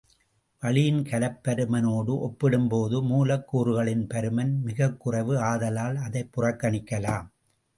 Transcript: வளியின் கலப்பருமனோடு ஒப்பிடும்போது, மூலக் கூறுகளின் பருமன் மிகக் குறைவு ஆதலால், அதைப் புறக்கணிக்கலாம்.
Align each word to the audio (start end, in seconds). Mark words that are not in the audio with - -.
வளியின் 0.61 1.03
கலப்பருமனோடு 1.03 2.17
ஒப்பிடும்போது, 2.19 3.01
மூலக் 3.03 3.55
கூறுகளின் 3.55 4.07
பருமன் 4.13 4.61
மிகக் 4.61 4.99
குறைவு 4.99 5.39
ஆதலால், 5.39 5.95
அதைப் 5.95 6.31
புறக்கணிக்கலாம். 6.37 7.27